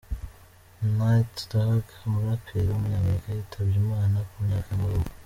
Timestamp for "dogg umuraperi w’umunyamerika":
1.51-3.27